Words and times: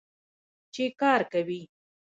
چې 0.73 0.83
کار 0.99 1.21
کوي. 1.31 1.61